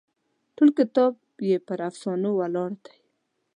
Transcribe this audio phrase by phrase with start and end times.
[0.55, 1.13] ټول کتاب
[1.49, 2.95] یې پر افسانو ولاړ دی.